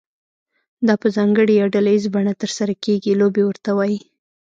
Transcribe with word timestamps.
دا 0.87 0.93
په 1.01 1.07
ځانګړې 1.15 1.53
یا 1.59 1.65
ډله 1.73 1.91
ییزه 1.93 2.09
بڼه 2.15 2.33
ترسره 2.41 2.73
کیږي 2.83 3.13
لوبې 3.21 3.43
ورته 3.45 3.69
وایي. 3.77 3.99